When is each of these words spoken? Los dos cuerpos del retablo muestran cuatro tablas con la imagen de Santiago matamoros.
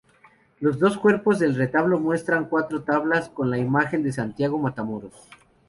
Los 0.59 0.79
dos 0.79 0.97
cuerpos 0.97 1.37
del 1.37 1.53
retablo 1.53 1.99
muestran 1.99 2.45
cuatro 2.49 2.81
tablas 2.81 3.29
con 3.29 3.51
la 3.51 3.59
imagen 3.59 4.01
de 4.01 4.11
Santiago 4.11 4.57
matamoros. 4.57 5.13